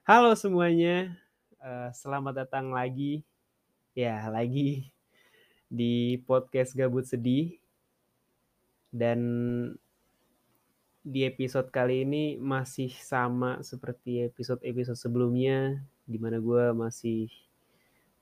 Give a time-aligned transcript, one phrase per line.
[0.00, 1.12] Halo semuanya,
[1.60, 3.20] eee, selamat datang lagi,
[3.92, 4.88] ya lagi
[5.68, 7.60] di podcast Gabut Sedih.
[8.88, 9.20] Dan
[11.04, 17.28] di episode kali ini masih sama seperti episode-episode sebelumnya, di mana gue masih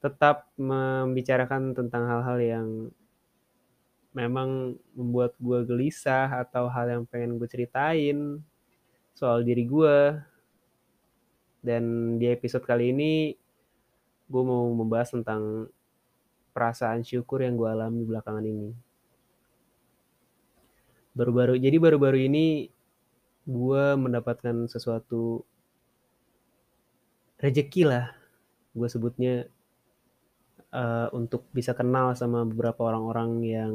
[0.03, 2.69] tetap membicarakan tentang hal-hal yang
[4.19, 8.43] memang membuat gue gelisah atau hal yang pengen gue ceritain
[9.15, 10.27] soal diri gue.
[11.59, 13.35] Dan di episode kali ini
[14.29, 15.73] gue mau membahas tentang
[16.53, 18.71] perasaan syukur yang gue alami belakangan ini.
[21.17, 22.69] Baru-baru jadi baru-baru ini
[23.49, 25.43] gue mendapatkan sesuatu
[27.41, 28.13] rezeki lah,
[28.77, 29.35] gue sebutnya,
[30.75, 33.75] eee, untuk bisa kenal sama beberapa orang-orang yang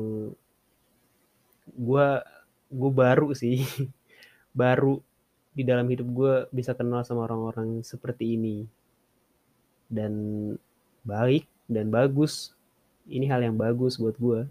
[1.71, 2.07] gue
[2.69, 3.63] gue baru sih,
[4.61, 4.99] baru
[5.53, 8.65] di dalam hidup gue bisa kenal sama orang-orang seperti ini.
[9.87, 10.13] Dan
[11.05, 12.57] baik dan bagus,
[13.05, 14.49] ini hal yang bagus buat gue.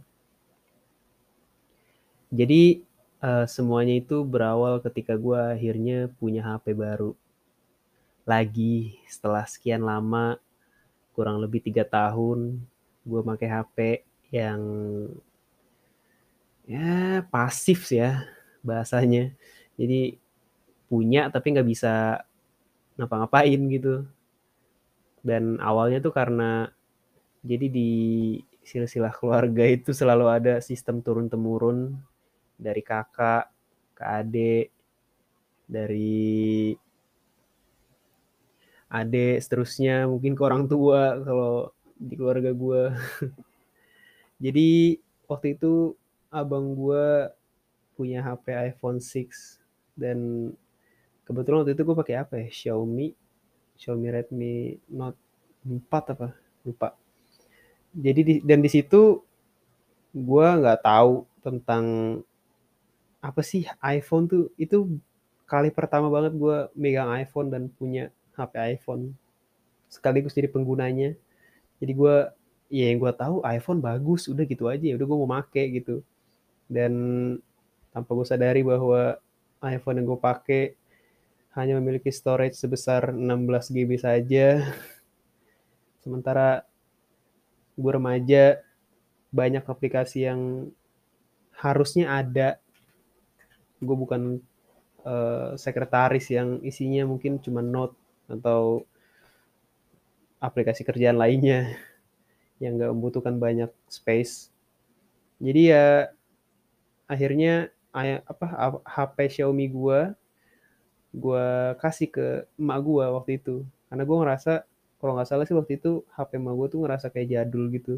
[2.32, 2.80] Jadi,
[3.20, 7.12] eee, semuanya itu berawal ketika gue akhirnya punya HP baru.
[8.24, 10.38] Lagi setelah sekian lama,
[11.12, 12.62] kurang lebih 3 tahun,
[13.02, 14.62] gue make HP yang
[16.64, 18.24] ya pasif sih ya
[18.62, 19.34] bahasanya.
[19.76, 20.21] Jadi
[20.92, 22.20] punya tapi nggak bisa
[23.00, 24.04] ngapa-ngapain gitu.
[25.24, 26.68] Dan awalnya tuh karena
[27.40, 27.92] jadi di
[28.60, 31.96] silsilah keluarga itu selalu ada sistem turun-temurun
[32.60, 33.48] dari kakak
[33.96, 34.68] ke adik,
[35.66, 36.70] dari
[38.92, 42.82] adik seterusnya mungkin ke orang tua kalau di keluarga gue.
[44.44, 44.98] Jadi
[45.30, 45.96] waktu itu
[46.28, 47.30] abang gue
[47.96, 49.62] punya HP iPhone 6
[49.94, 50.50] dan
[51.24, 53.14] kebetulan waktu itu gue pakai apa ya, Xiaomi
[53.78, 54.54] Xiaomi Redmi
[54.94, 55.18] Note
[55.66, 56.28] 4 apa,
[56.62, 56.94] lupa.
[57.92, 59.20] Jadi di dan di situ
[60.12, 61.84] gue nggak tahu tentang
[63.22, 64.98] apa sih iPhone tuh, itu
[65.46, 69.14] kali pertama banget gue megang iPhone dan punya HP iPhone,
[69.86, 71.14] sekaligus jadi penggunanya.
[71.78, 72.16] Jadi gue
[72.72, 76.00] ya yang gue tahu iPhone bagus, udah gitu aja, ya udah gue mau make gitu.
[76.66, 76.92] Dan
[77.92, 79.20] tanpa gue sadari bahwa
[79.60, 80.62] iPhone yang gue pakai
[81.52, 84.72] hanya memiliki storage sebesar 16 GB saja.
[86.00, 86.64] Sementara
[87.76, 88.60] gue remaja,
[89.28, 90.72] banyak aplikasi yang
[91.52, 92.56] harusnya ada.
[93.84, 94.40] Gue bukan
[95.04, 97.96] uh, sekretaris yang isinya mungkin cuma note
[98.32, 98.88] atau
[100.40, 101.76] aplikasi kerjaan lainnya
[102.62, 104.48] yang gak membutuhkan banyak space.
[105.42, 106.08] Jadi ya
[107.10, 110.00] akhirnya apa HP Xiaomi gue
[111.12, 111.46] gue
[111.76, 113.56] kasih ke emak gue waktu itu.
[113.92, 114.52] Karena gue ngerasa
[114.96, 117.94] kalau nggak salah sih waktu itu HP emak gue tuh ngerasa kayak jadul gitu.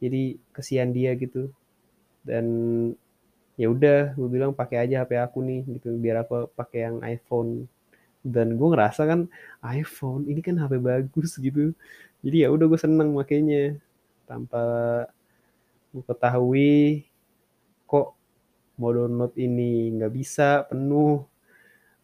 [0.00, 1.52] Jadi kesian dia gitu.
[2.24, 2.46] Dan
[3.60, 5.92] ya udah gue bilang pakai aja HP aku nih gitu.
[6.00, 7.68] Biar aku pakai yang iPhone.
[8.24, 9.28] Dan gue ngerasa kan
[9.60, 11.76] iPhone ini kan HP bagus gitu.
[12.24, 13.76] Jadi ya udah gue seneng makainya.
[14.24, 14.64] Tanpa
[15.92, 17.04] gue ketahui
[17.84, 18.16] kok
[18.80, 21.22] mau download ini nggak bisa penuh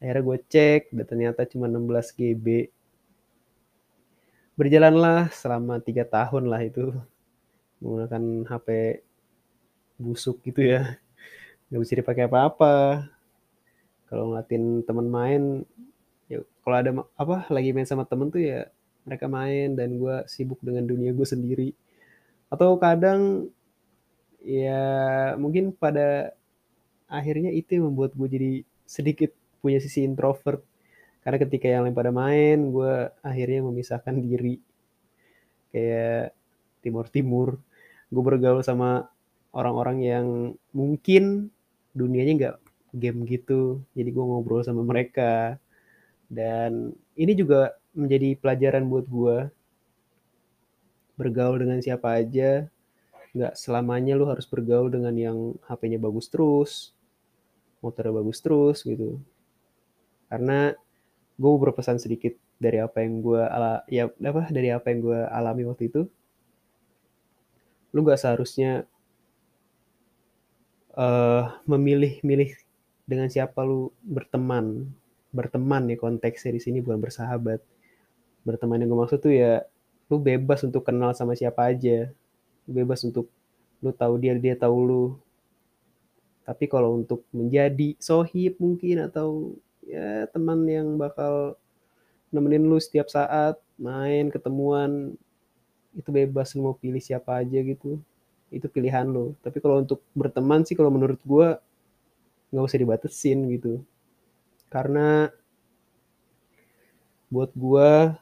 [0.00, 2.72] akhirnya gue cek dan ternyata cuma 16 GB
[4.60, 6.92] berjalanlah selama tiga tahun lah itu.
[7.80, 8.68] Menggunakan HP
[9.96, 11.00] busuk gitu ya.
[11.72, 13.08] Nggak bisa dipakai apa-apa.
[14.12, 15.42] Kalau ngeliatin temen main
[16.28, 18.68] ya kalau ada apa lagi main sama temen tuh ya
[19.08, 21.72] mereka main dan gue sibuk dengan dunia gue sendiri.
[22.52, 23.48] Atau kadang
[24.44, 24.82] ya
[25.40, 26.36] mungkin pada
[27.08, 28.52] akhirnya itu yang membuat gue jadi
[28.84, 30.64] sedikit punya sisi introvert.
[31.20, 34.58] Karena ketika yang lain pada main gue akhirnya memisahkan diri.
[35.70, 36.34] Kayak
[36.82, 37.60] timur-timur.
[38.10, 39.06] Gue bergaul sama
[39.54, 40.26] orang-orang yang
[40.74, 41.52] mungkin
[41.94, 42.56] dunianya nggak
[42.96, 43.84] game gitu.
[43.94, 45.60] Jadi gue ngobrol sama mereka.
[46.26, 49.36] Dan ini juga menjadi pelajaran buat gue
[51.20, 52.66] bergaul dengan siapa aja.
[53.36, 56.96] Nggak selamanya lu harus bergaul dengan yang HP-nya bagus terus
[57.80, 59.16] motornya bagus terus gitu
[60.30, 60.72] karena
[61.40, 65.66] gue berpesan sedikit dari apa yang gue ala ya apa dari apa yang gue alami
[65.66, 66.06] waktu itu.
[67.90, 68.86] Lu gak seharusnya
[70.94, 72.54] uh, memilih-milih
[73.08, 74.86] dengan siapa lu berteman.
[75.34, 77.58] Berteman ya konteksnya di sini bukan bersahabat.
[78.46, 79.66] Berteman yang gue maksud tuh ya
[80.06, 82.12] lu bebas untuk kenal sama siapa aja.
[82.68, 83.26] Lu bebas untuk
[83.80, 85.04] lu tahu dia dia tahu lu.
[86.44, 89.56] Tapi kalau untuk menjadi sohib mungkin atau
[89.90, 91.58] ya teman yang bakal
[92.30, 95.18] nemenin lu setiap saat, main, ketemuan,
[95.90, 97.98] itu bebas lu mau pilih siapa aja gitu.
[98.54, 99.34] Itu pilihan lu.
[99.42, 101.58] Tapi kalau untuk berteman sih kalau menurut gua
[102.54, 103.82] nggak usah dibatesin gitu.
[104.70, 105.30] Karena
[107.30, 108.18] buat gua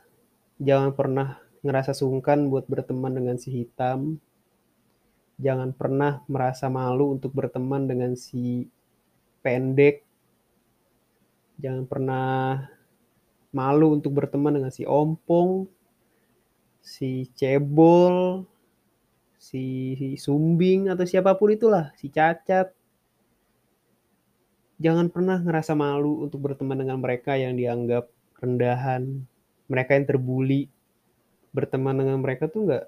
[0.61, 4.17] jangan pernah ngerasa sungkan buat berteman dengan si hitam.
[5.39, 8.67] Jangan pernah merasa malu untuk berteman dengan si
[9.45, 10.08] pendek.
[11.59, 12.63] Jangan pernah
[13.51, 15.67] malu untuk berteman dengan si ompong,
[16.79, 18.47] si cebol,
[19.39, 22.71] si sumbing atau siapa pun itulah, si cacat.
[24.79, 28.07] Jangan pernah ngerasa malu untuk berteman dengan mereka yang dianggap
[28.39, 29.27] rendahan,
[29.67, 30.71] mereka yang terbuli.
[31.51, 32.85] Berteman dengan mereka tuh nggak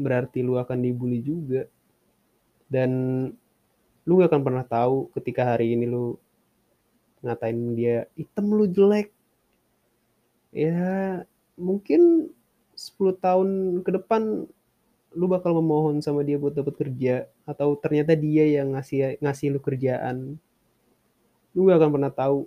[0.00, 1.68] berarti lu akan dibully juga.
[2.64, 2.90] Dan
[4.06, 6.16] lu gak akan pernah tahu ketika hari ini lu
[7.24, 9.12] ngatain dia hitam lu jelek.
[10.52, 11.24] Ya
[11.56, 12.32] mungkin
[12.76, 13.48] 10 tahun
[13.80, 14.44] ke depan
[15.16, 19.60] lu bakal memohon sama dia buat dapat kerja atau ternyata dia yang ngasih ngasih lu
[19.64, 20.36] kerjaan.
[21.56, 22.44] Lu gak akan pernah tahu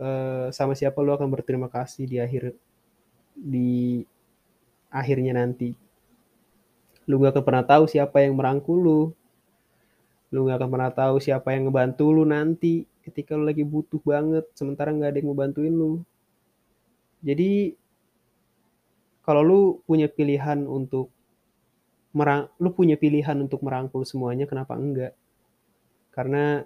[0.00, 2.56] uh, sama siapa lu akan berterima kasih di akhir
[3.36, 4.00] di
[4.88, 5.76] akhirnya nanti.
[7.04, 9.00] Lu gak akan pernah tahu siapa yang merangkul lu.
[10.32, 14.48] Lu gak akan pernah tahu siapa yang ngebantu lu nanti ketika lu lagi butuh banget
[14.56, 16.00] sementara nggak ada yang mau bantuin lu.
[17.20, 17.76] Jadi
[19.24, 21.08] kalau lu punya pilihan untuk
[22.14, 25.12] merang lu punya pilihan untuk merangkul semuanya kenapa enggak?
[26.12, 26.64] Karena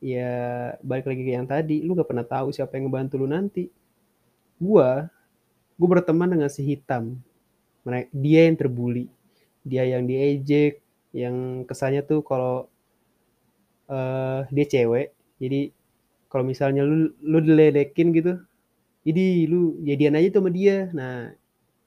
[0.00, 0.32] ya
[0.80, 3.68] balik lagi ke yang tadi lu gak pernah tahu siapa yang ngebantu lu nanti.
[4.60, 5.08] Gua
[5.76, 7.18] gua berteman dengan si hitam.
[8.12, 9.08] Dia yang terbuli
[9.64, 10.80] dia yang diejek
[11.12, 12.70] yang kesannya tuh kalau
[13.90, 15.72] uh, dia cewek jadi
[16.30, 18.38] kalau misalnya lu lu diledekin gitu
[19.00, 20.92] jadi lu jadian aja tuh sama dia.
[20.92, 21.32] Nah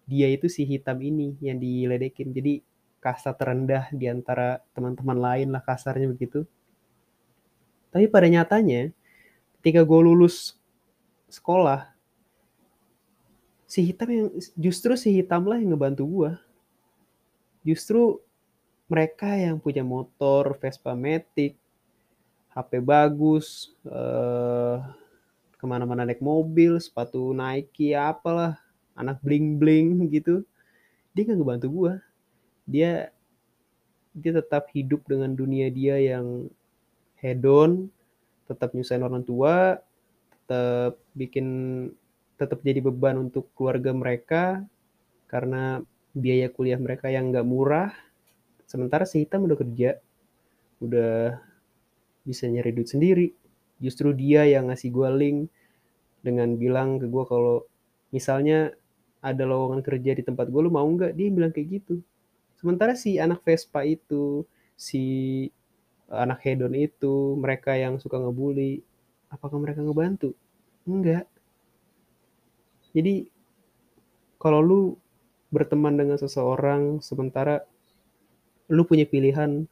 [0.10, 2.34] dia itu si hitam ini yang diledekin.
[2.34, 2.66] Jadi
[2.98, 6.46] kasta terendah di antara teman-teman lain lah kasarnya begitu.
[7.94, 8.90] Tapi pada nyatanya
[9.62, 10.58] ketika gue lulus
[11.30, 11.94] sekolah
[13.70, 14.28] si hitam yang
[14.58, 16.32] justru si hitam lah yang ngebantu gue
[17.66, 18.22] justru
[18.86, 21.58] mereka yang punya motor Vespa Matic,
[22.54, 24.78] HP bagus, eh,
[25.58, 28.62] ke mana-mana naik mobil, sepatu Nike, apalah,
[28.94, 30.46] anak bling-bling gitu,
[31.18, 31.94] dia nggak ngebantu gue.
[32.70, 32.92] Dia
[34.14, 36.48] dia tetap hidup dengan dunia dia yang
[37.18, 37.90] hedon,
[38.46, 39.82] tetap nyusahin orang tua,
[40.46, 41.48] tetap bikin
[42.38, 44.44] tetap jadi beban untuk keluarga mereka
[45.26, 45.82] karena
[46.14, 47.90] biaya kuliah mereka yang nggak murah
[48.74, 50.02] Sementara si hitam udah kerja,
[50.82, 51.38] udah
[52.24, 53.28] bisa nyari duit sendiri.
[53.84, 55.40] Justru dia yang ngasih gue link
[56.24, 57.68] dengan bilang ke gue kalau
[58.16, 58.72] misalnya
[59.24, 61.16] ada lowongan kerja di tempat gue, lu mau nggak?
[61.16, 62.04] Dia bilang kayak gitu.
[62.60, 64.44] Sementara si anak Vespa itu,
[64.76, 65.04] si
[66.12, 68.84] anak hedon itu, mereka yang suka ngebully,
[69.32, 70.36] apakah mereka ngebantu?
[70.84, 71.28] Enggak.
[72.94, 73.28] Jadi
[74.38, 74.82] kalau lu
[75.50, 77.64] berteman dengan seseorang sementara
[78.68, 79.66] lu punya pilihan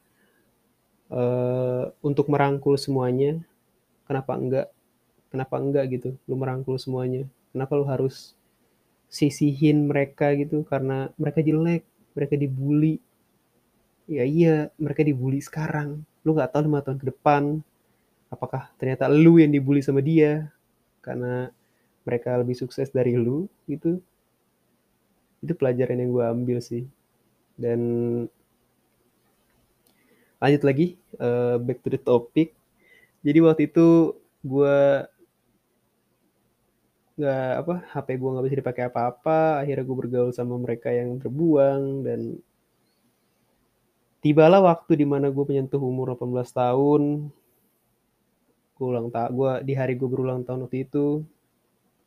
[1.12, 3.38] uh, untuk merangkul semuanya,
[4.08, 4.68] kenapa enggak?
[5.32, 6.10] Kenapa enggak gitu?
[6.26, 7.28] Lu merangkul semuanya.
[7.52, 8.34] Kenapa lu harus
[9.12, 11.84] sisihin mereka gitu karena mereka jelek,
[12.16, 12.98] mereka dibully.
[14.08, 16.04] Ya iya, mereka dibully sekarang.
[16.24, 17.64] Lu nggak tahu lima tahun ke depan
[18.32, 20.48] apakah ternyata lu yang dibully sama dia
[21.04, 21.52] karena
[22.08, 24.00] mereka lebih sukses dari lu gitu.
[25.44, 26.88] Itu pelajaran yang gue ambil sih.
[27.60, 27.80] Dan
[30.42, 30.88] lanjut lagi
[31.22, 32.58] uh, back to the topic.
[33.22, 35.06] Jadi waktu itu gue
[37.22, 39.62] nggak apa HP gue nggak bisa dipakai apa-apa.
[39.62, 42.42] Akhirnya gue bergaul sama mereka yang terbuang dan
[44.26, 47.02] tibalah waktu di mana gue menyentuh umur 18 tahun.
[48.74, 51.22] Gue ulang tahun gue di hari gue berulang tahun waktu itu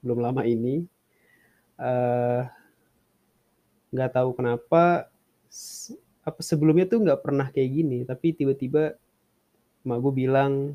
[0.03, 0.85] belum lama ini
[1.81, 2.43] eh,
[3.89, 5.09] nggak uh, tahu kenapa
[6.25, 8.97] apa sebelumnya tuh nggak pernah kayak gini tapi tiba-tiba
[9.85, 10.75] mak gue bilang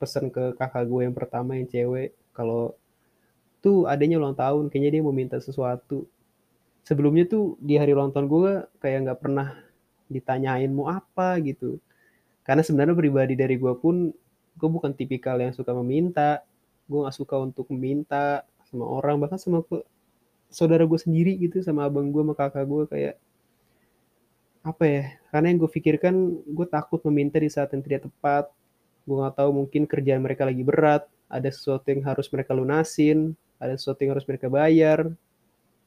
[0.00, 2.72] pesan ke kakak gue yang pertama yang cewek kalau
[3.60, 6.08] tuh adanya ulang tahun kayaknya dia mau minta sesuatu.
[6.84, 9.52] Sebelumnya tuh di hari ulang tahun gue kayak nggak pernah
[10.08, 11.76] ditanyain mau apa gitu.
[12.42, 14.10] Karena sebenarnya pribadi dari gue pun
[14.56, 16.40] gue bukan tipikal yang suka meminta.
[16.88, 19.62] Gue nggak suka untuk meminta sama orang bahkan sama
[20.50, 23.14] saudara gue sendiri gitu sama abang gue sama kakak gue kayak
[24.60, 26.14] apa ya, karena yang gue pikirkan
[26.44, 28.52] gue takut meminta di saat yang tidak tepat.
[29.08, 33.36] Gue nggak tahu mungkin kerjaan mereka lagi berat, ada sesuatu yang harus mereka lunasin.
[33.60, 35.12] ada sesuatu yang harus mereka bayar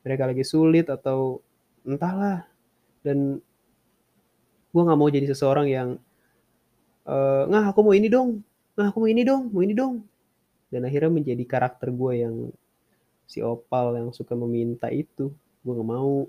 [0.04, 1.40] mereka lagi sulit atau
[1.88, 2.46] entahlah.
[3.02, 3.40] Dan
[4.70, 5.90] gue nggak mau jadi seseorang yang
[7.08, 8.44] uh, nggak aku mau ini dong.
[8.76, 10.04] Nggak aku mau ini dong mau ini dong.
[10.68, 12.36] Dan akhirnya menjadi karakter gue yang
[13.26, 15.32] si opal yang suka meminta itu.
[15.64, 16.28] Gue nggak mau.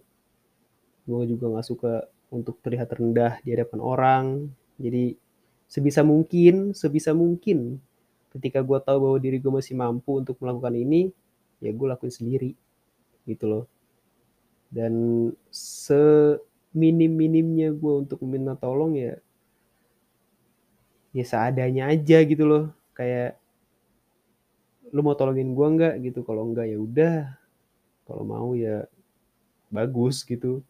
[1.05, 1.93] Gue juga nggak suka
[2.35, 4.51] untuk terlihat rendah di hadapan orang.
[4.77, 5.15] Jadi
[5.71, 7.79] sebisa mungkin sebisa mungkin
[8.35, 11.15] ketika gue tahu bahwa diri gue masih mampu untuk melakukan ini
[11.63, 12.59] ya gue lakuin sendiri
[13.25, 13.71] gitu loh.
[14.75, 19.23] Dan seminim-minimnya gue untuk meminta tolong ya
[21.15, 22.75] ya seadanya aja gitu loh.
[22.99, 23.39] Kayak
[24.91, 25.95] lu mau tolongin gue nggak?
[26.03, 26.27] Gitu.
[26.27, 27.19] Kalau enggak ya udah.
[28.05, 28.87] Kalau mau ya
[29.71, 30.63] bagus gitu.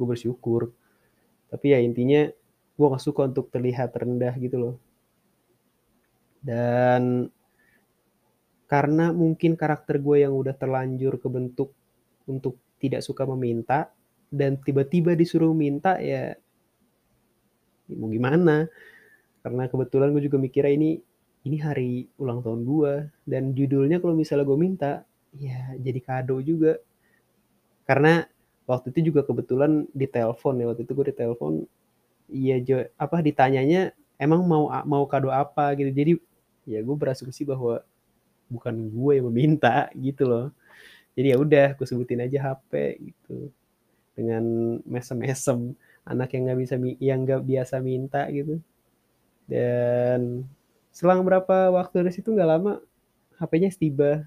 [0.00, 0.72] Gue bersyukur
[1.50, 2.26] tapi ya intinya
[2.76, 4.74] gue gak suka untuk terlihat rendah gitu loh.
[6.44, 7.32] Dan
[8.66, 11.70] karena mungkin karakter gue yang udah terlanjur kebentuk
[12.26, 13.94] untuk tidak suka meminta
[14.28, 16.34] dan tiba-tiba disuruh minta ya,
[17.86, 18.66] ya mau gimana?
[19.40, 20.90] Karena kebetulan gue juga mikirnya ini
[21.46, 24.92] ini hari ulang tahun gue dan judulnya kalau misalnya gue minta
[25.38, 26.82] ya jadi kado juga.
[27.86, 28.26] Karena
[28.66, 31.52] waktu itu juga kebetulan di telepon ya waktu itu gue di telepon
[32.26, 32.58] iya
[32.98, 35.72] apa ditanyanya emang mau mau kado apa?
[35.78, 35.90] gitu.
[35.92, 36.12] Jadi
[36.66, 37.84] ya gue berasumsi bahwa
[38.50, 40.46] bukan gue yang meminta gitu loh.
[41.16, 42.72] Jadi ya udah gue sebutin aja HP
[43.12, 43.52] gitu.
[44.16, 44.44] Dengan
[44.88, 48.60] mesem-mesem anak yang nggak bisa yang nggak biasa minta gitu.
[49.46, 50.44] Dan
[50.90, 52.72] selang berapa waktu dari situ nggak lama
[53.36, 54.24] HP-nya tiba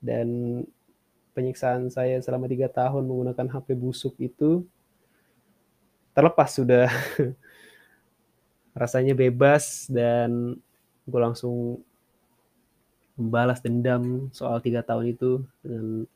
[0.00, 0.62] dan
[1.36, 4.64] penyiksaan saya selama tiga tahun menggunakan HP busuk itu
[6.16, 6.88] terlepas sudah
[8.80, 10.56] rasanya bebas dan
[11.04, 11.84] gue langsung
[13.16, 16.08] membalas dendam soal tiga tahun itu dengan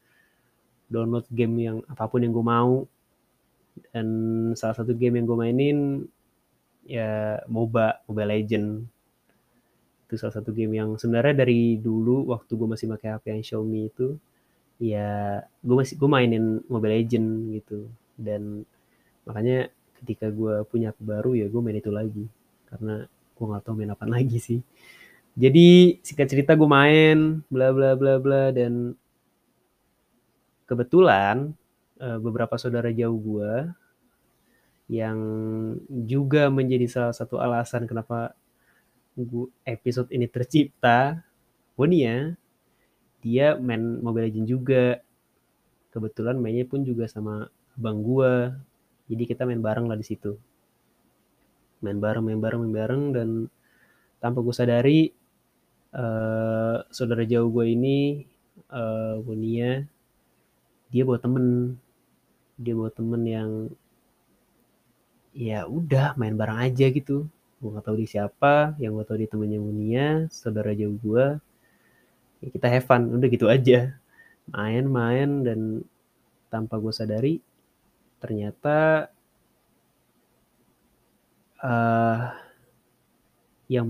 [0.93, 2.85] download game yang apa pun yang gue mau.
[3.93, 4.09] Dan
[4.59, 5.79] salah satu game yang gue mainin
[6.85, 8.69] ya MOBA Mobile Legend.
[10.05, 13.81] Itu salah satu game yang sebenarnya dari dulu waktu gue masih pakai HP yang Xiaomi
[13.89, 14.19] itu
[14.81, 17.29] ya gue masih gue mainin Mobile Legend
[17.61, 17.87] gitu.
[18.17, 18.65] Dan
[19.29, 19.69] makanya
[20.01, 22.25] ketika gue punya HP baru ya gue main itu lagi.
[22.67, 24.61] Karena gue nggak tahu main apa lagi sih.
[25.37, 28.51] Jadi singkat cerita gue main bla bla bla bla.
[28.51, 28.97] Dan
[30.65, 31.53] kebetulan
[32.01, 33.53] eh, beberapa saudara jauh gue
[34.91, 35.19] yang
[35.87, 38.35] juga menjadi salah satu alasan kenapa
[39.15, 41.23] gue episode ini tercipta
[41.79, 42.35] Bonia
[43.21, 45.01] dia main Mobile Legends juga.
[45.91, 48.55] Kebetulan mainnya pun juga sama abang gue
[49.11, 50.39] jadi kita main bareng lah di situ.
[51.83, 53.29] Main bareng main bareng main bareng dan
[54.23, 55.11] tanpa gue sadari
[55.91, 58.23] uh, saudara jauh gue ini
[58.71, 59.83] uh, Bonia
[60.95, 61.75] dia bawa temen.
[62.55, 63.51] Dia bawa temen yang
[65.35, 67.27] ya udah main bareng aja gitu.
[67.59, 71.27] Gue gak tahu di siapa yang gue tahu di temennya Munia saudara jauh gue
[72.41, 73.09] ya kita have fun.
[73.15, 73.97] Udah gitu aja.
[74.51, 75.61] Main-main dan
[76.51, 77.39] tanpa gue sadari
[78.21, 79.09] ternyata
[81.63, 82.35] uh,
[83.71, 83.89] yang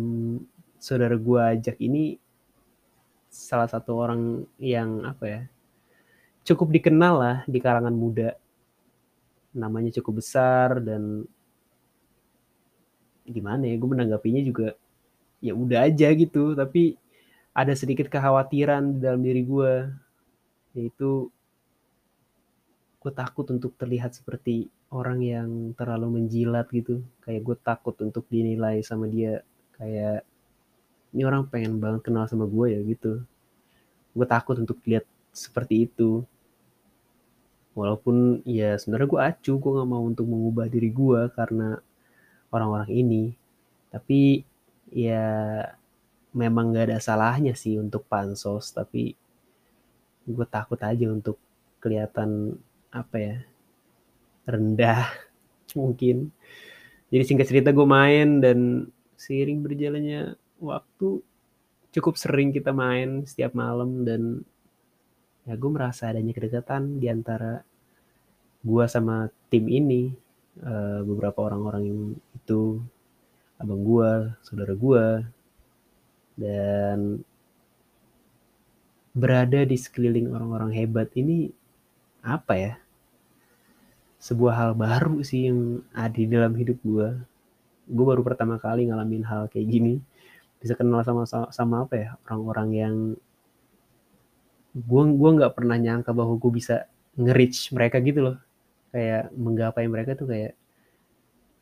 [0.76, 2.21] saudara gue ajak ini
[3.33, 5.42] salah satu orang yang apa ya
[6.45, 8.37] cukup dikenal lah di kalangan muda.
[9.57, 11.25] Namanya cukup besar dan
[13.25, 14.76] gimana ya gue menanggapinya juga
[15.40, 16.52] ya udah aja gitu.
[16.52, 17.00] Tapi
[17.50, 19.73] ada sedikit kekhawatiran dalam diri gue
[20.75, 21.30] yaitu
[23.00, 27.00] gue takut untuk terlihat seperti orang yang terlalu menjilat gitu.
[27.25, 29.40] Kayak gue takut untuk dinilai sama dia.
[29.75, 30.23] Kayak
[31.16, 33.25] ini orang pengen banget kenal sama gue ya gitu.
[34.12, 36.23] Gue takut untuk lihat seperti itu.
[37.73, 41.80] Walaupun ya sebenarnya gue acu gue nggak mau untuk mengubah diri gue karena
[42.52, 43.25] orang-orang ini.
[43.88, 44.45] Tapi
[44.92, 45.64] ya
[46.30, 49.18] memang gak ada salahnya sih untuk pansos tapi
[50.26, 51.37] gue takut aja untuk
[51.82, 52.54] kelihatan
[52.92, 53.37] apa ya
[54.46, 55.10] rendah
[55.80, 56.30] mungkin.
[57.10, 58.87] Jadi singkat cerita gue main dan
[59.18, 61.18] seiring berjalannya waktu
[61.90, 64.46] cukup sering kita main setiap malam dan
[65.42, 67.62] ya gue merasa adanya kedekatan di antara
[68.62, 70.14] gue sama tim ini.
[70.60, 72.00] Uh, beberapa orang-orang yang
[72.37, 72.82] itu
[73.56, 75.04] abang gue saudara gue
[76.40, 77.20] dan
[79.12, 81.52] berada di sekeliling orang-orang hebat ini
[82.25, 82.75] apa ya?
[84.16, 87.09] Sebuah hal baru sih yang ada di dalam hidup gue
[87.90, 89.94] gue baru pertama kali ngalamin hal kayak gini.
[90.62, 92.09] Bisa kenal sama sama, apa ya?
[92.25, 92.94] Orang-orang yang
[94.70, 96.87] gue gue nggak pernah nyangka bahwa gue bisa
[97.18, 98.38] nge-reach mereka gitu loh.
[98.94, 100.54] Kayak menggapai mereka tuh kayak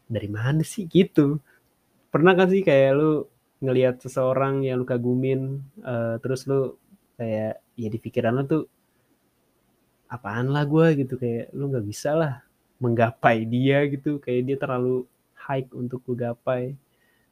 [0.05, 0.85] dari mana sih?
[0.85, 1.41] Gitu.
[2.13, 3.25] Pernah kan sih kayak lu
[3.59, 6.79] ngelihat seseorang yang lu kagumin uh, terus lu
[7.19, 8.65] kayak ya di pikiran lu tuh
[10.09, 12.35] apaan lah gue gitu kayak lu nggak bisa lah
[12.79, 16.77] menggapai dia gitu kayak dia terlalu high untuk gue gapai.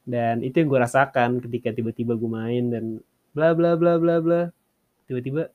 [0.06, 2.84] Dan itu yang gue rasakan ketika tiba-tiba gue main dan
[3.34, 4.42] bla bla bla bla bla
[5.10, 5.50] tiba-tiba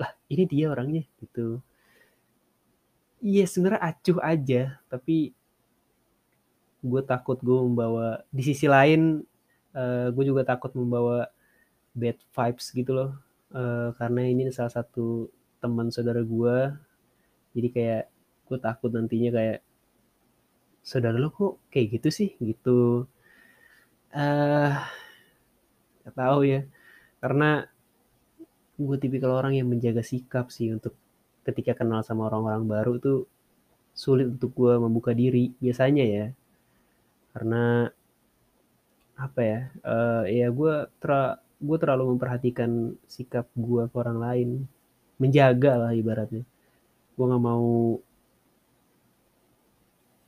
[0.00, 1.60] lah ini dia orangnya gitu.
[3.20, 4.62] Iya sebenarnya acuh aja
[4.92, 5.32] tapi
[6.84, 9.24] gue takut gue membawa di sisi lain
[9.76, 11.28] uh, gue juga takut membawa
[11.92, 13.10] bad vibes gitu loh.
[13.52, 15.30] Uh, karena ini salah satu
[15.62, 16.56] teman saudara gue
[17.56, 18.04] jadi kayak
[18.50, 19.60] gue takut nantinya kayak
[20.84, 22.30] saudara lo kok kayak gitu sih?
[22.40, 23.04] Gitu.
[24.12, 24.72] Uh,
[26.04, 26.60] gak tahu ya.
[27.20, 27.64] Karena
[28.76, 30.92] gue tipikal orang yang menjaga sikap sih untuk
[31.48, 33.20] ketika kenal sama orang-orang baru tuh
[33.96, 36.26] sulit untuk gue membuka diri biasanya ya.
[37.32, 37.88] Karena
[39.16, 41.10] apa ya uh, ya gue ter
[41.56, 44.48] gue terlalu memperhatikan sikap gue ke orang lain.
[45.16, 46.44] Menjaga lah ibaratnya.
[47.16, 47.96] Gue nggak mau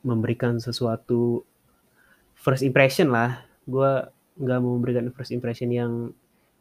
[0.01, 1.45] memberikan sesuatu
[2.33, 3.45] first impression lah.
[3.69, 4.09] Gue
[4.41, 5.93] nggak mau memberikan first impression yang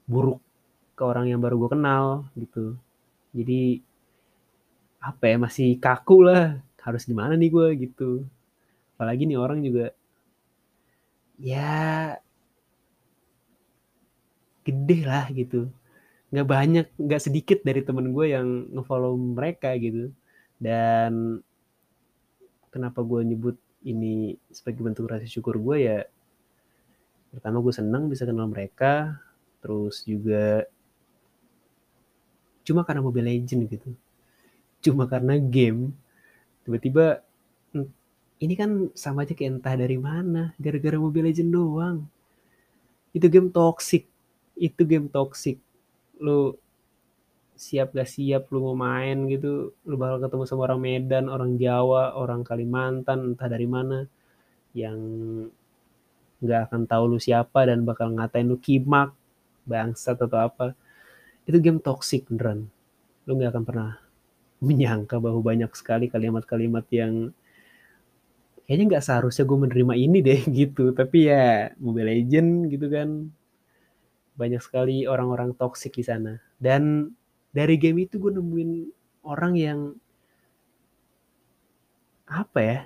[0.04, 0.44] buruk
[0.98, 2.76] ke orang yang baru gue kenal gitu.
[3.32, 3.80] Jadi
[5.00, 6.60] apa ya masih kaku lah.
[6.84, 8.28] Harus gimana nih gue gitu.
[9.00, 9.96] Apalagi nih orang juga
[11.38, 12.18] ya
[14.66, 15.72] gede lah gitu.
[16.34, 20.12] Nggak banyak nggak sedikit dari temen gue yang ngefollow mereka gitu.
[20.60, 21.42] Dan
[22.74, 23.56] kenapa gue nyebut
[23.88, 26.00] ini sebagai bentuk rasa syukur gue ya
[27.32, 29.22] pertama gue senang bisa kenal mereka
[29.62, 30.66] terus juga
[32.68, 33.90] cuma karena Mobile Legend gitu.
[34.84, 35.96] Cuma karena game.
[36.68, 37.24] Tiba-tiba
[38.38, 41.98] ini kan sama aja kayak entah dari mana gara-gara Mobile Legend doang.
[43.14, 44.06] Itu game toxic.
[44.54, 45.58] Itu game toxic.
[46.22, 46.54] Lu
[47.58, 52.14] siap gak siap lu mau main gitu lu bakal ketemu sama orang Medan orang Jawa
[52.14, 54.06] orang Kalimantan entah dari mana
[54.78, 55.00] yang
[56.38, 59.18] nggak akan tahu lu siapa dan bakal ngatain lu kimak
[59.66, 60.78] bangsat atau apa.
[61.50, 62.70] Itu game toxic beneran.
[63.26, 63.92] Lu nggak akan pernah
[64.62, 67.34] menyangka bahwa banyak sekali kalimat-kalimat yang
[68.68, 70.92] kayaknya nggak seharusnya gue menerima ini deh gitu.
[70.92, 73.10] Tapi ya Mobile Legend gitu kan.
[74.38, 76.36] Banyak sekali orang-orang toksik di sana.
[76.60, 77.10] Dan
[77.56, 78.72] dari game itu gue nemuin
[79.24, 79.80] orang yang
[82.28, 82.80] apa ya?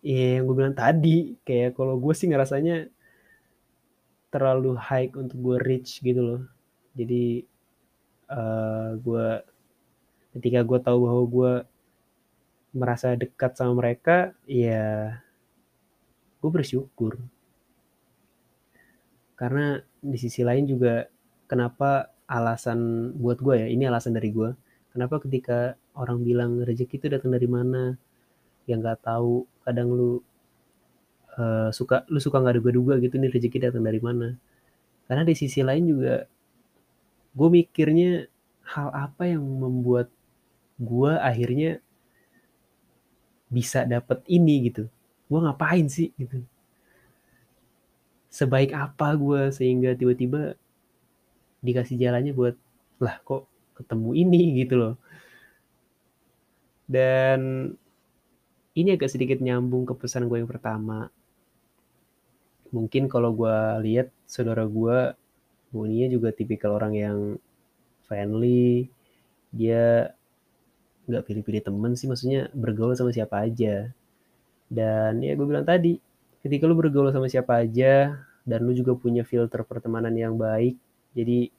[0.00, 2.88] Ya yang gue bilang tadi kayak kalau gue sih ngerasanya
[4.32, 6.42] terlalu high untuk gue reach gitu loh.
[6.96, 7.44] Jadi
[8.32, 9.28] uh, eh, gue
[10.40, 11.52] ketika gue tahu bahwa gue
[12.76, 15.16] merasa dekat sama mereka ya
[16.46, 17.18] gue bersyukur.
[19.34, 21.10] Karena di sisi lain juga
[21.50, 24.50] kenapa alasan buat gue ya ini alasan dari gue
[24.94, 27.98] kenapa ketika orang bilang rezeki itu datang dari mana
[28.70, 30.22] yang nggak tahu kadang lu
[31.34, 34.38] uh, suka lu suka nggak duga-duga gitu nih rezeki datang dari mana.
[35.10, 36.24] Karena di sisi lain juga
[37.34, 38.30] gue mikirnya
[38.62, 40.08] hal apa yang membuat
[40.78, 41.82] gue akhirnya
[43.52, 44.90] bisa dapet ini gitu
[45.26, 46.10] gue ngapain sih?
[46.14, 46.42] Gitu.
[48.30, 50.54] Sebaik apa gue sehingga tiba-tiba
[51.64, 52.54] dikasih jalannya buat
[53.02, 54.42] lah kok ketemu ini?
[54.62, 54.94] Gitu loh.
[56.86, 57.72] Dan
[58.76, 61.10] ini agak sedikit nyambung ke pesan gue yang pertama.
[62.70, 65.16] Mungkin kalau gue lihat saudara gue
[65.74, 67.18] Munia juga tipikal orang yang
[68.06, 68.86] friendly.
[69.50, 70.14] Dia
[71.06, 73.94] nggak pilih-pilih temen sih maksudnya bergaul sama siapa aja
[74.66, 75.98] dan ya gue bilang tadi,
[76.42, 80.74] ketika lu bergaul sama siapa aja dan lu juga punya filter pertemanan yang baik,
[81.14, 81.50] jadi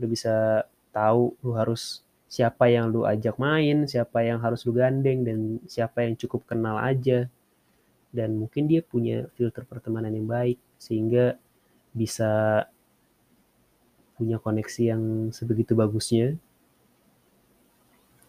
[0.00, 5.22] lu bisa tahu lu harus siapa yang lu ajak main, siapa yang harus lu gandeng
[5.22, 5.38] dan
[5.70, 7.30] siapa yang cukup kenal aja.
[8.14, 11.34] Dan mungkin dia punya filter pertemanan yang baik sehingga
[11.90, 12.62] bisa
[14.14, 15.02] punya koneksi yang
[15.34, 16.38] sebegitu bagusnya.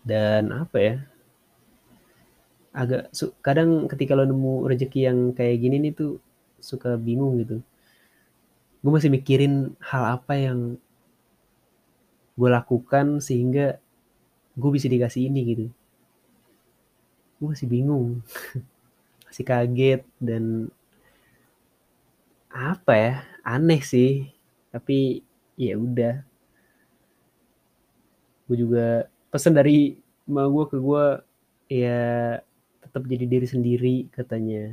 [0.05, 0.95] Dan apa ya?
[2.75, 6.19] Agak kadang ketika lo nemu rezeki yang kayak gini nih tuh
[6.59, 7.63] suka bingung gitu.
[8.83, 10.75] Gue masih mikirin hal apa yang
[12.35, 13.79] gue lakukan sehingga
[14.59, 15.65] gue bisa dikasih ini gitu.
[17.39, 18.19] Gue masih bingung
[19.31, 20.67] masih kaget dan
[22.51, 23.13] apa ya
[23.47, 24.27] aneh sih.
[24.75, 25.23] Tapi
[25.55, 26.27] ya udah.
[28.51, 29.95] Gue juga pesan dari
[30.27, 31.05] emak gue ke gue
[31.71, 32.03] ya
[32.95, 34.71] tetap jadi diri sendiri katanya.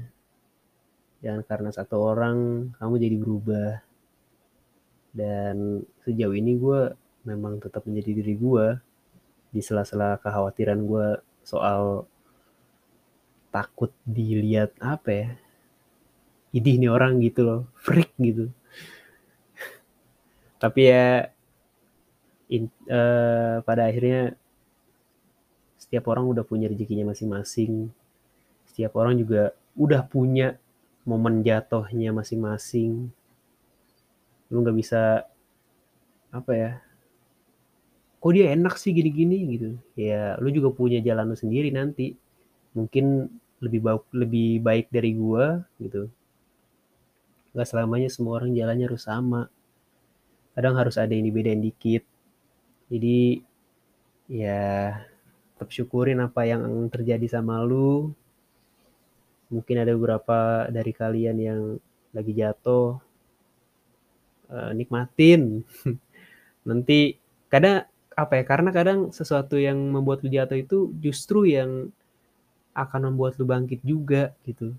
[1.27, 3.83] Jangan karena satu orang kamu jadi berubah.
[5.11, 6.95] Dan sejauh ini gue
[7.27, 8.79] memang tetap menjadi diri gue
[9.51, 12.07] di sela-sela kekhawatiran gue soal
[13.51, 15.29] takut dilihat apa ya
[16.55, 18.55] idih nih orang gitu loh freak gitu.
[20.63, 21.27] Tapi ya
[22.47, 24.39] in, uh, pada akhirnya
[25.75, 27.91] setiap orang udah punya rezekinya masing-masing
[28.73, 30.57] setiap orang juga udah punya
[31.05, 33.13] momen jatuhnya masing-masing.
[34.49, 35.29] Lu nggak bisa
[36.33, 36.73] apa ya
[38.17, 39.71] kok dia enak sih gini-gini gitu.
[39.93, 42.17] Ya lu juga punya jalan lu sendiri nanti.
[42.73, 43.29] Mungkin
[43.61, 46.09] lebih baik lebih baik dari gua gitu.
[47.53, 49.53] Nggak selamanya semua orang jalannya harus sama.
[50.57, 52.09] Kadang harus ada yang dibedain dikit.
[52.89, 53.45] Jadi
[54.33, 54.97] ya
[55.53, 58.17] tetap syukurin apa yang terjadi sama lu
[59.53, 61.61] mungkin ada beberapa dari kalian yang
[62.17, 62.97] lagi jatuh
[64.49, 65.61] uh, nikmatin.
[66.69, 67.21] Nanti
[67.53, 71.89] kadang apa ya karena kadang sesuatu yang membuat lu jatuh itu justru yang
[72.73, 74.73] akan membuat lu bangkit juga gitu.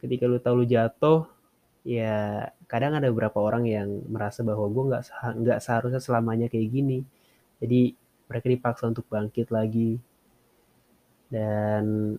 [0.00, 1.28] Ketika lu tahu lu jatuh
[1.84, 5.04] ya kadang ada beberapa orang yang merasa bahwa gue nggak
[5.44, 6.98] nggak seharusnya selamanya kayak gini.
[7.60, 7.92] Jadi
[8.28, 10.00] mereka dipaksa untuk bangkit lagi.
[11.30, 12.16] Dan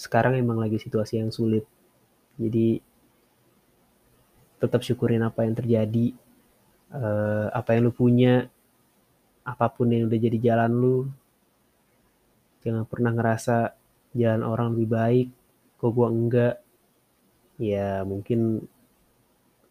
[0.00, 1.68] sekarang emang lagi situasi yang sulit.
[2.40, 2.80] Jadi
[4.56, 6.16] tetap syukurin apa yang terjadi
[6.96, 8.48] uh, apa yang lu punya
[9.44, 10.96] apa pun yang udah jadi jalan lu.
[12.64, 13.76] Jangan pernah ngerasa
[14.16, 15.28] jalan orang lebih baik
[15.76, 16.56] kok gua enggak.
[17.60, 18.64] Ya mungkin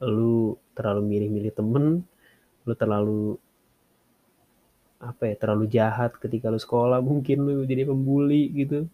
[0.06, 2.06] lu terlalu milih-milih temen
[2.64, 3.36] lu terlalu
[5.02, 8.86] apa ya terlalu jahat ketika lu sekolah mungkin lu jadi pembuli gitu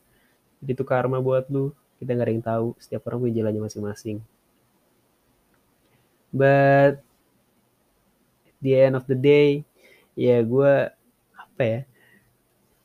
[0.62, 1.76] jadi itu karma buat lu.
[2.00, 2.68] Kita nggak ada yang tahu.
[2.82, 4.18] Setiap orang punya jalannya masing-masing.
[6.36, 7.00] But
[8.44, 9.64] at the end of the day
[10.16, 10.74] ya gue
[11.36, 11.80] apa ya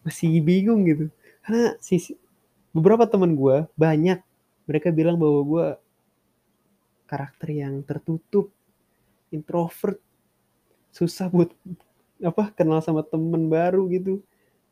[0.07, 1.11] masih bingung gitu.
[1.43, 2.15] Karena sisi
[2.71, 4.23] beberapa teman gue banyak
[4.71, 5.67] mereka bilang bahwa gue
[7.11, 8.55] karakter yang tertutup
[9.35, 9.99] introvert
[10.95, 11.51] susah buat
[12.23, 14.23] apa kenal sama temen baru gitu.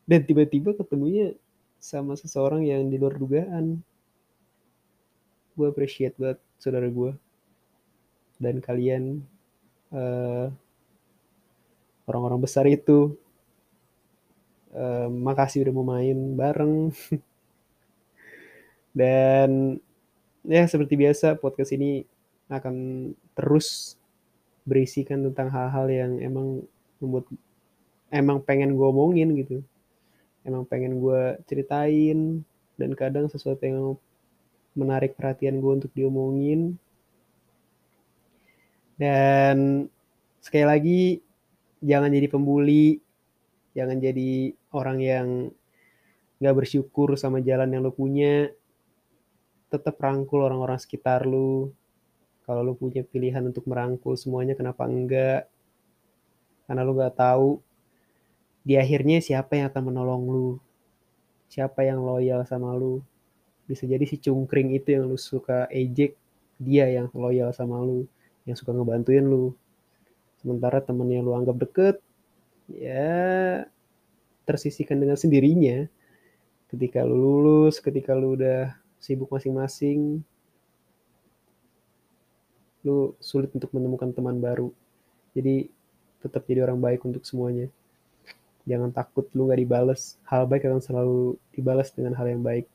[0.07, 1.35] Dan tiba-tiba ketemunya
[1.79, 3.79] sama seseorang yang di luar dugaan.
[5.55, 7.15] Gue appreciate buat saudara gue
[8.39, 9.23] dan kalian
[9.95, 10.51] uh,
[12.07, 13.15] orang-orang besar itu.
[14.69, 16.93] Uh, makasih udah mau main bareng.
[18.99, 19.79] Dan
[20.43, 22.03] ya seperti biasa podcast ini
[22.49, 23.99] akan terus
[24.65, 26.47] berisikan tentang hal-hal yang emang
[27.01, 27.29] membuat
[28.13, 29.65] emang pengen gue omongin gitu
[30.49, 32.41] emang pengen gue ceritain
[32.81, 33.95] dan kadang sesuatu yang
[34.73, 36.81] menarik perhatian gue untuk diomongin
[38.99, 39.87] dan
[40.43, 41.03] sekali lagi
[41.79, 42.99] jangan jadi pembuli,
[43.73, 45.27] jangan jadi orang yang
[46.43, 48.51] gak bersyukur sama jalan yang lo punya.
[49.71, 51.71] Tetap rangkul orang-orang sekitar lu.
[52.43, 55.47] Kalau lu punya pilihan untuk merangkul semuanya, kenapa enggak?
[56.67, 57.63] Karena lu gak tahu
[58.67, 60.51] di akhirnya siapa yang akan menolong lu.
[61.49, 63.01] Siapa yang loyal sama lu.
[63.69, 66.17] Bisa jadi si cungkring itu yang lu suka ejek,
[66.59, 68.11] dia yang loyal sama lu
[68.49, 69.53] yang suka ngebantuin lu
[70.41, 71.97] sementara temen yang lu anggap deket
[72.73, 73.63] ya
[74.49, 75.85] tersisihkan dengan sendirinya
[76.73, 80.25] ketika lu lulus ketika lu udah sibuk masing-masing
[82.83, 84.73] lu sulit untuk menemukan teman baru
[85.37, 85.69] jadi
[86.25, 87.69] tetap jadi orang baik untuk semuanya
[88.69, 92.69] jangan takut lu gak dibales hal baik akan selalu dibalas dengan hal yang baik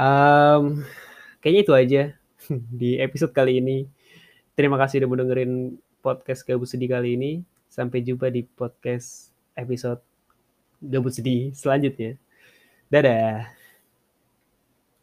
[0.00, 0.80] um,
[1.44, 2.02] kayaknya itu aja
[2.80, 3.88] di episode kali ini.
[4.56, 7.32] Terima kasih udah mendengarin podcast Gabut Sedih kali ini.
[7.70, 10.02] Sampai jumpa di podcast episode
[10.82, 12.16] Gabut Sedih selanjutnya.
[12.90, 13.59] Dadah.